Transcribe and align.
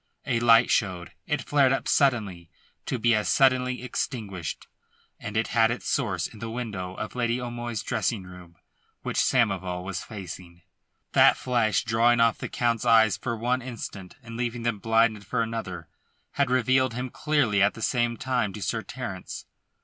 A 0.25 0.39
light 0.39 0.71
showed; 0.71 1.11
it 1.27 1.43
flared 1.43 1.71
up 1.71 1.87
suddenly, 1.87 2.49
to 2.87 2.97
be 2.97 3.13
as 3.13 3.29
suddenly 3.29 3.83
extinguished, 3.83 4.67
and 5.19 5.37
it 5.37 5.49
had 5.49 5.69
its 5.69 5.85
source 5.87 6.25
in 6.25 6.39
the 6.39 6.49
window 6.49 6.95
of 6.95 7.13
Lady 7.13 7.39
O'Moy's 7.39 7.83
dressing 7.83 8.23
room, 8.23 8.55
which 9.03 9.19
Samoval 9.19 9.83
was 9.83 10.03
facing. 10.03 10.63
That 11.11 11.37
flash 11.37 11.83
drawing 11.83 12.19
off 12.19 12.39
the 12.39 12.49
Count's 12.49 12.83
eyes 12.83 13.15
for 13.15 13.37
one 13.37 13.61
instant, 13.61 14.15
and 14.23 14.37
leaving 14.37 14.63
them 14.63 14.79
blinded 14.79 15.23
for 15.23 15.43
another, 15.43 15.87
had 16.31 16.49
revealed 16.49 16.95
him 16.95 17.11
clearly 17.11 17.61
at 17.61 17.75
the 17.75 17.81
same 17.83 18.17
time 18.17 18.53
to 18.53 18.61
Sir 18.63 18.81
Terence. 18.81 19.45